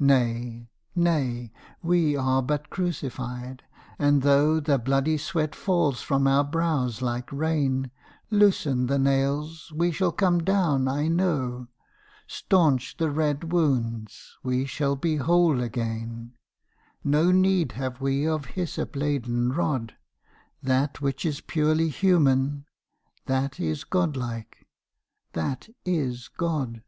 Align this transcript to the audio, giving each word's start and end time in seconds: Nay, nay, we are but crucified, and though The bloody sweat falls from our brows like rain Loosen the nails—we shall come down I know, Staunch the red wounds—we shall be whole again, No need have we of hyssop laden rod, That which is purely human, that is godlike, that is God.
Nay, 0.00 0.68
nay, 0.96 1.52
we 1.80 2.16
are 2.16 2.42
but 2.42 2.70
crucified, 2.70 3.62
and 4.00 4.22
though 4.22 4.58
The 4.58 4.78
bloody 4.80 5.16
sweat 5.16 5.54
falls 5.54 6.02
from 6.02 6.26
our 6.26 6.42
brows 6.42 7.02
like 7.02 7.30
rain 7.30 7.92
Loosen 8.32 8.86
the 8.86 8.98
nails—we 8.98 9.92
shall 9.92 10.10
come 10.10 10.42
down 10.42 10.88
I 10.88 11.06
know, 11.06 11.68
Staunch 12.26 12.96
the 12.96 13.12
red 13.12 13.52
wounds—we 13.52 14.66
shall 14.66 14.96
be 14.96 15.18
whole 15.18 15.60
again, 15.62 16.34
No 17.04 17.30
need 17.30 17.70
have 17.78 18.00
we 18.00 18.26
of 18.26 18.46
hyssop 18.46 18.96
laden 18.96 19.50
rod, 19.52 19.94
That 20.60 21.00
which 21.00 21.24
is 21.24 21.40
purely 21.40 21.90
human, 21.90 22.66
that 23.26 23.60
is 23.60 23.84
godlike, 23.84 24.66
that 25.34 25.68
is 25.84 26.26
God. 26.26 26.82